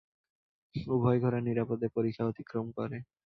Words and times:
উভয় 0.75 1.19
ঘোড়া 1.19 1.39
নিরাপদে 1.41 1.87
পরিখা 1.95 2.23
অতিক্রম 2.25 2.65
করে। 2.71 2.97